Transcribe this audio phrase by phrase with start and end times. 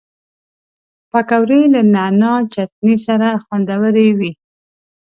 [1.11, 4.31] پکورې له نعناع چټني سره خوندورې وي